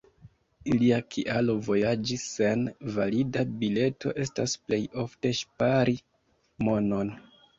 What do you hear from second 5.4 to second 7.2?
ŝpari monon.